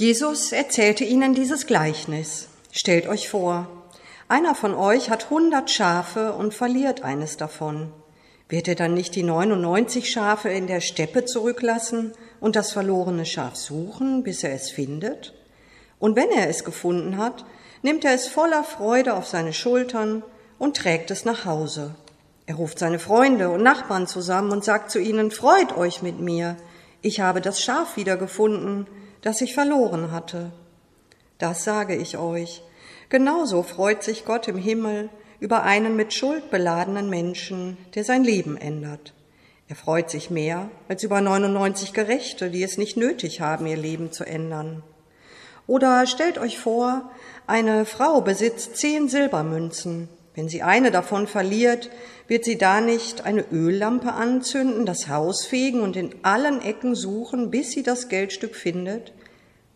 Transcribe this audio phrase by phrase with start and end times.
[0.00, 2.48] Jesus erzählte ihnen dieses Gleichnis.
[2.72, 3.68] Stellt euch vor,
[4.28, 7.92] einer von euch hat hundert Schafe und verliert eines davon.
[8.48, 13.56] Wird er dann nicht die 99 Schafe in der Steppe zurücklassen und das verlorene Schaf
[13.56, 15.34] suchen, bis er es findet?
[15.98, 17.44] Und wenn er es gefunden hat,
[17.82, 20.22] nimmt er es voller Freude auf seine Schultern
[20.58, 21.94] und trägt es nach Hause.
[22.46, 26.56] Er ruft seine Freunde und Nachbarn zusammen und sagt zu ihnen, Freut euch mit mir,
[27.02, 28.86] ich habe das Schaf wiedergefunden,
[29.22, 30.50] das ich verloren hatte.
[31.38, 32.62] Das sage ich euch.
[33.08, 35.08] Genauso freut sich Gott im Himmel
[35.40, 39.14] über einen mit Schuld beladenen Menschen, der sein Leben ändert.
[39.68, 44.12] Er freut sich mehr als über 99 Gerechte, die es nicht nötig haben, ihr Leben
[44.12, 44.82] zu ändern.
[45.66, 47.10] Oder stellt euch vor,
[47.46, 50.08] eine Frau besitzt zehn Silbermünzen.
[50.34, 51.90] Wenn sie eine davon verliert,
[52.28, 57.50] wird sie da nicht eine Öllampe anzünden, das Haus fegen und in allen Ecken suchen,
[57.50, 59.12] bis sie das Geldstück findet?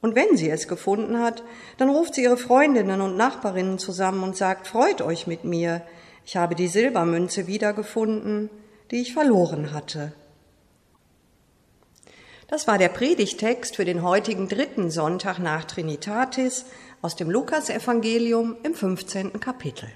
[0.00, 1.42] Und wenn sie es gefunden hat,
[1.78, 5.82] dann ruft sie ihre Freundinnen und Nachbarinnen zusammen und sagt, freut euch mit mir,
[6.24, 8.50] ich habe die Silbermünze wiedergefunden,
[8.90, 10.12] die ich verloren hatte.
[12.48, 16.66] Das war der Predigtext für den heutigen dritten Sonntag nach Trinitatis
[17.02, 19.40] aus dem Lukasevangelium im 15.
[19.40, 19.88] Kapitel.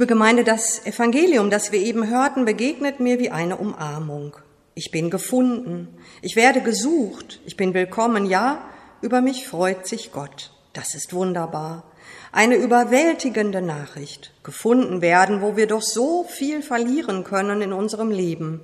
[0.00, 4.34] Liebe Gemeinde, das Evangelium, das wir eben hörten, begegnet mir wie eine Umarmung.
[4.74, 5.88] Ich bin gefunden,
[6.22, 8.64] ich werde gesucht, ich bin willkommen, ja,
[9.02, 10.52] über mich freut sich Gott.
[10.72, 11.84] Das ist wunderbar.
[12.32, 14.32] Eine überwältigende Nachricht.
[14.42, 18.62] Gefunden werden, wo wir doch so viel verlieren können in unserem Leben.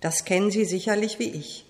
[0.00, 1.66] Das kennen Sie sicherlich wie ich.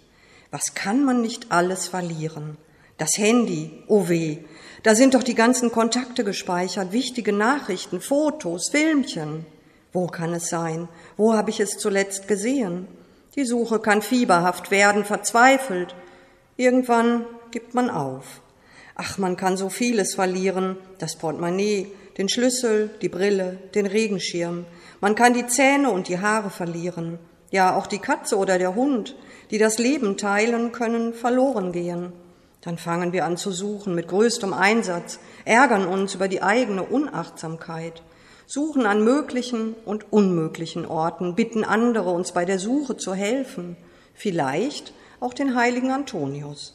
[0.51, 2.59] Was kann man nicht alles verlieren?
[2.99, 4.41] Das Handy, oh weh,
[4.83, 9.47] da sind doch die ganzen Kontakte gespeichert, wichtige Nachrichten, Fotos, Filmchen.
[9.93, 10.89] Wo kann es sein?
[11.17, 12.87] Wo habe ich es zuletzt gesehen?
[13.35, 15.95] Die Suche kann fieberhaft werden, verzweifelt.
[16.57, 18.41] Irgendwann gibt man auf.
[18.95, 24.65] Ach, man kann so vieles verlieren, das Portemonnaie, den Schlüssel, die Brille, den Regenschirm.
[25.01, 27.19] Man kann die Zähne und die Haare verlieren.
[27.51, 29.15] Ja, auch die Katze oder der Hund,
[29.51, 32.13] die das Leben teilen, können verloren gehen.
[32.67, 38.03] Dann fangen wir an zu suchen mit größtem Einsatz, ärgern uns über die eigene Unachtsamkeit,
[38.45, 43.77] suchen an möglichen und unmöglichen Orten, bitten andere, uns bei der Suche zu helfen,
[44.15, 46.75] vielleicht auch den heiligen Antonius.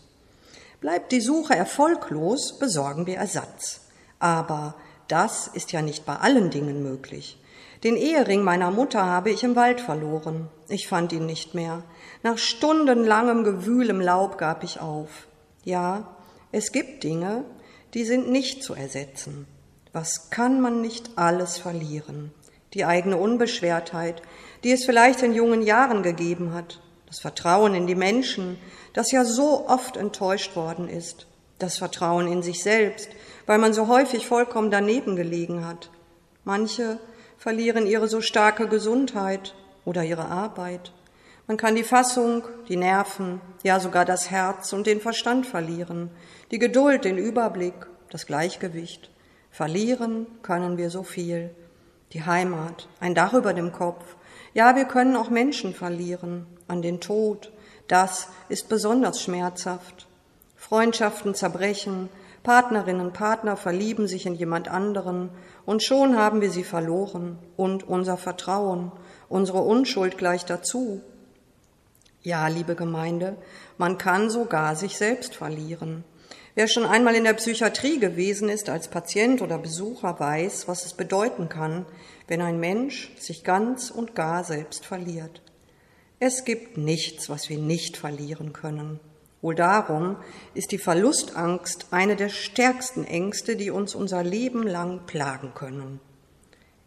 [0.79, 3.81] Bleibt die Suche erfolglos, besorgen wir Ersatz.
[4.17, 4.75] Aber
[5.09, 7.38] das ist ja nicht bei allen Dingen möglich.
[7.83, 10.47] Den Ehering meiner Mutter habe ich im Wald verloren.
[10.69, 11.83] Ich fand ihn nicht mehr.
[12.23, 15.27] Nach stundenlangem Gewühl im Laub gab ich auf.
[15.63, 16.16] Ja,
[16.52, 17.46] es gibt Dinge,
[17.94, 19.48] die sind nicht zu ersetzen.
[19.94, 22.31] Was kann man nicht alles verlieren?
[22.74, 24.22] Die eigene Unbeschwertheit,
[24.63, 28.58] die es vielleicht in jungen Jahren gegeben hat, das Vertrauen in die Menschen,
[28.94, 31.28] das ja so oft enttäuscht worden ist,
[31.60, 33.10] das Vertrauen in sich selbst,
[33.46, 35.90] weil man so häufig vollkommen daneben gelegen hat.
[36.44, 37.00] Manche
[37.38, 39.54] verlieren ihre so starke Gesundheit
[39.84, 40.94] oder ihre Arbeit.
[41.51, 46.09] Man kann die Fassung, die Nerven, ja sogar das Herz und den Verstand verlieren,
[46.50, 47.74] die Geduld, den Überblick,
[48.09, 49.12] das Gleichgewicht.
[49.50, 51.53] Verlieren können wir so viel.
[52.13, 54.15] Die Heimat, ein Dach über dem Kopf.
[54.53, 57.51] Ja, wir können auch Menschen verlieren, an den Tod.
[57.89, 60.07] Das ist besonders schmerzhaft.
[60.56, 62.07] Freundschaften zerbrechen,
[62.44, 65.31] Partnerinnen, Partner verlieben sich in jemand anderen
[65.65, 68.94] und schon haben wir sie verloren und unser Vertrauen,
[69.27, 71.01] unsere Unschuld gleich dazu.
[72.23, 73.35] Ja, liebe Gemeinde,
[73.79, 76.03] man kann sogar sich selbst verlieren.
[76.53, 80.94] Wer schon einmal in der Psychiatrie gewesen ist als Patient oder Besucher, weiß, was es
[80.94, 81.88] bedeuten kann,
[82.27, 85.41] wenn ein Mensch sich ganz und gar selbst verliert.
[86.19, 89.00] Es gibt nichts, was wir nicht verlieren können.
[89.41, 90.17] Wohl darum
[90.53, 96.00] ist die Verlustangst eine der stärksten Ängste, die uns unser Leben lang plagen können.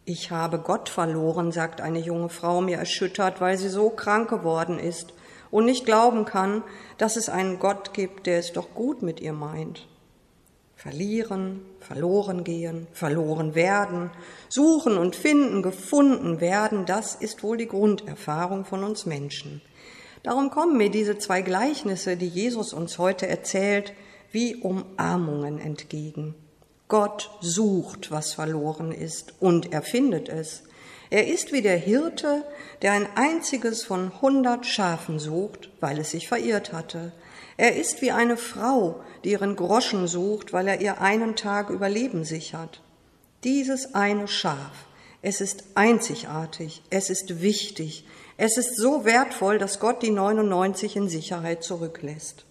[0.05, 4.79] Ich habe Gott verloren, sagt eine junge Frau mir erschüttert, weil sie so krank geworden
[4.79, 5.11] ist
[5.55, 6.65] und nicht glauben kann,
[6.97, 9.87] dass es einen Gott gibt, der es doch gut mit ihr meint.
[10.75, 14.11] Verlieren, verloren gehen, verloren werden,
[14.49, 19.61] suchen und finden, gefunden werden, das ist wohl die Grunderfahrung von uns Menschen.
[20.23, 23.93] Darum kommen mir diese zwei Gleichnisse, die Jesus uns heute erzählt,
[24.33, 26.35] wie Umarmungen entgegen.
[26.89, 30.63] Gott sucht, was verloren ist, und er findet es.
[31.09, 32.43] Er ist wie der Hirte,
[32.81, 37.11] der ein einziges von hundert Schafen sucht, weil es sich verirrt hatte.
[37.57, 42.23] Er ist wie eine Frau, die ihren Groschen sucht, weil er ihr einen Tag Überleben
[42.23, 42.81] sichert.
[43.43, 44.87] Dieses eine Schaf,
[45.21, 48.05] es ist einzigartig, es ist wichtig,
[48.37, 52.45] es ist so wertvoll, dass Gott die 99 in Sicherheit zurücklässt.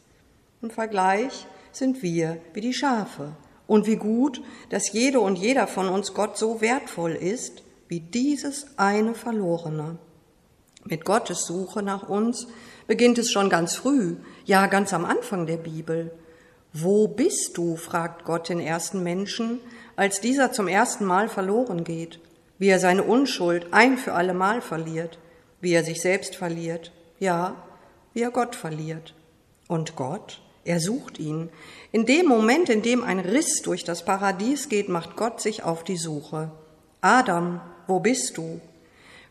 [0.63, 3.37] Im Vergleich sind wir wie die Schafe.
[3.67, 8.67] Und wie gut, dass jede und jeder von uns Gott so wertvoll ist, wie dieses
[8.77, 9.99] eine Verlorene.
[10.85, 12.47] Mit Gottes Suche nach uns
[12.87, 16.13] beginnt es schon ganz früh, ja ganz am Anfang der Bibel.
[16.73, 17.77] Wo bist du?
[17.77, 19.61] fragt Gott den ersten Menschen,
[19.97, 22.21] als dieser zum ersten Mal verloren geht,
[22.59, 25.19] wie er seine Unschuld ein für alle Mal verliert
[25.65, 27.57] wie er sich selbst verliert, ja,
[28.13, 29.15] wie er Gott verliert.
[29.67, 31.49] Und Gott, er sucht ihn.
[31.91, 35.83] In dem Moment, in dem ein Riss durch das Paradies geht, macht Gott sich auf
[35.83, 36.53] die Suche.
[37.01, 38.61] Adam, wo bist du?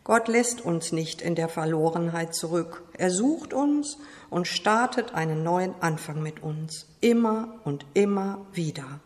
[0.04, 2.82] Gott lässt uns nicht in der Verlorenheit zurück.
[2.98, 3.96] Er sucht uns
[4.28, 9.00] und startet einen neuen Anfang mit uns, immer und immer wieder.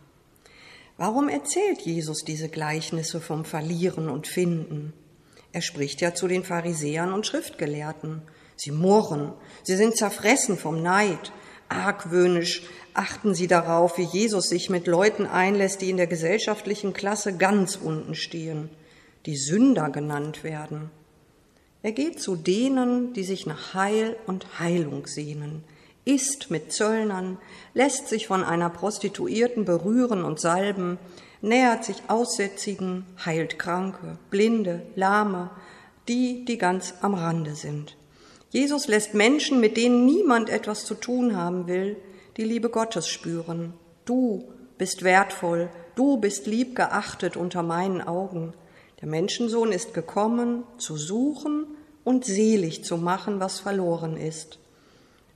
[0.96, 4.92] Warum erzählt Jesus diese Gleichnisse vom Verlieren und Finden?
[5.52, 8.22] Er spricht ja zu den Pharisäern und Schriftgelehrten.
[8.56, 11.32] Sie murren, sie sind zerfressen vom Neid.
[11.68, 12.62] Argwöhnisch
[12.94, 17.76] achten sie darauf, wie Jesus sich mit Leuten einlässt, die in der gesellschaftlichen Klasse ganz
[17.76, 18.68] unten stehen,
[19.28, 20.90] die Sünder genannt werden.
[21.82, 25.64] Er geht zu denen, die sich nach Heil und Heilung sehnen,
[26.06, 27.36] isst mit Zöllnern,
[27.74, 30.96] lässt sich von einer Prostituierten berühren und salben,
[31.42, 35.50] nähert sich Aussätzigen, heilt Kranke, Blinde, Lahme,
[36.08, 37.98] die, die ganz am Rande sind.
[38.48, 41.98] Jesus lässt Menschen, mit denen niemand etwas zu tun haben will,
[42.38, 43.74] die Liebe Gottes spüren.
[44.06, 48.54] Du bist wertvoll, du bist lieb geachtet unter meinen Augen.
[49.00, 51.66] Der Menschensohn ist gekommen, zu suchen
[52.02, 54.58] und selig zu machen, was verloren ist.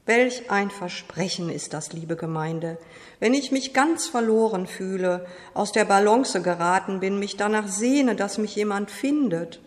[0.05, 2.77] Welch ein Versprechen ist das, liebe Gemeinde.
[3.21, 8.37] Wenn ich mich ganz verloren fühle, aus der Balance geraten bin, mich danach sehne, dass
[8.37, 9.61] mich jemand findet,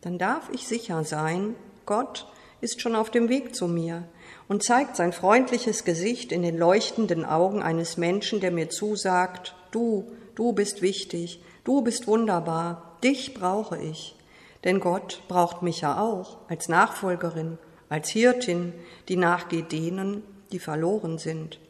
[0.00, 2.26] dann darf ich sicher sein, Gott
[2.62, 4.04] ist schon auf dem Weg zu mir
[4.48, 10.10] und zeigt sein freundliches Gesicht in den leuchtenden Augen eines Menschen, der mir zusagt, du,
[10.34, 14.16] du bist wichtig, du bist wunderbar, dich brauche ich.
[14.64, 17.58] Denn Gott braucht mich ja auch als Nachfolgerin
[17.88, 18.72] als Hirtin,
[19.08, 21.60] die nachgeht denen, die verloren sind.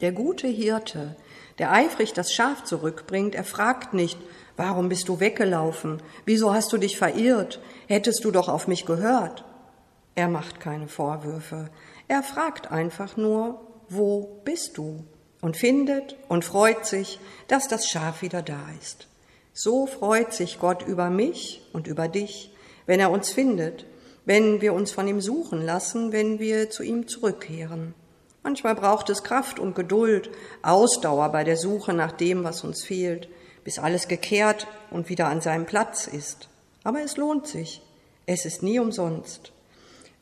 [0.00, 1.16] Der gute Hirte,
[1.58, 4.18] der eifrig das Schaf zurückbringt, er fragt nicht,
[4.56, 6.02] warum bist du weggelaufen?
[6.26, 7.60] Wieso hast du dich verirrt?
[7.86, 9.44] Hättest du doch auf mich gehört?
[10.14, 11.70] Er macht keine Vorwürfe.
[12.06, 15.04] Er fragt einfach nur, wo bist du?
[15.40, 19.06] Und findet und freut sich, dass das Schaf wieder da ist.
[19.54, 22.52] So freut sich Gott über mich und über dich,
[22.84, 23.86] wenn er uns findet
[24.24, 27.94] wenn wir uns von ihm suchen lassen, wenn wir zu ihm zurückkehren.
[28.42, 30.30] Manchmal braucht es Kraft und Geduld,
[30.62, 33.28] Ausdauer bei der Suche nach dem, was uns fehlt,
[33.64, 36.48] bis alles gekehrt und wieder an seinem Platz ist.
[36.84, 37.80] Aber es lohnt sich.
[38.26, 39.52] Es ist nie umsonst.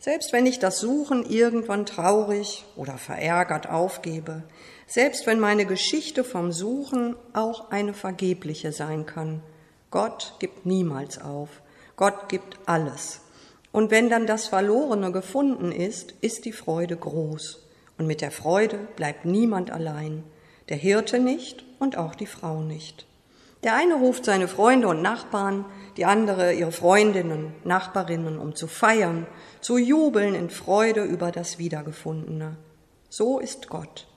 [0.02, 4.42] Selbst wenn ich das Suchen irgendwann traurig oder verärgert aufgebe,
[4.88, 9.44] selbst wenn meine Geschichte vom Suchen auch eine vergebliche sein kann,
[9.92, 11.62] Gott gibt niemals auf.
[11.94, 13.20] Gott gibt alles.
[13.70, 17.64] Und wenn dann das Verlorene gefunden ist, ist die Freude groß.
[17.96, 20.24] Und mit der Freude bleibt niemand allein,
[20.68, 23.06] der Hirte nicht und auch die Frau nicht.
[23.62, 25.64] Der eine ruft seine Freunde und Nachbarn,
[25.96, 29.26] die andere ihre Freundinnen, Nachbarinnen, um zu feiern,
[29.60, 32.56] zu jubeln in Freude über das Wiedergefundene.
[33.08, 34.08] So ist Gott.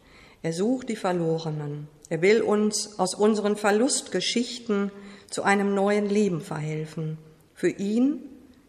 [0.41, 1.87] Er sucht die Verlorenen.
[2.09, 4.91] Er will uns aus unseren Verlustgeschichten
[5.29, 7.17] zu einem neuen Leben verhelfen.
[7.53, 8.21] Für ihn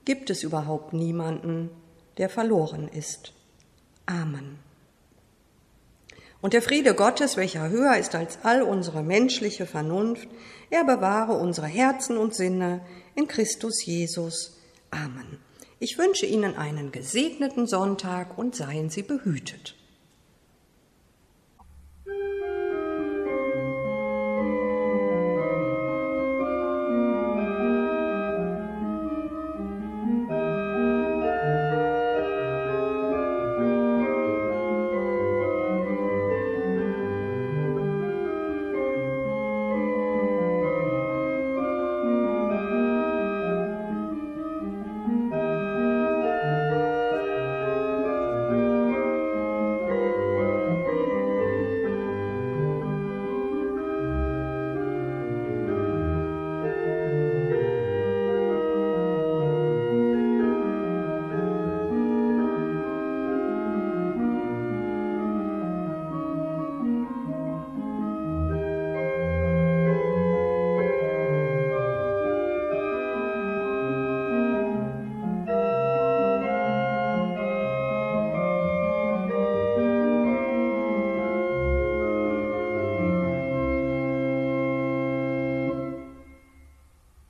[0.04, 1.70] gibt es überhaupt niemanden,
[2.18, 3.32] der verloren ist.
[4.06, 4.58] Amen.
[6.40, 10.28] Und der Friede Gottes, welcher höher ist als all unsere menschliche Vernunft,
[10.70, 12.80] er bewahre unsere Herzen und Sinne
[13.14, 14.58] in Christus Jesus.
[14.90, 15.38] Amen.
[15.78, 19.76] Ich wünsche Ihnen einen gesegneten Sonntag und seien Sie behütet.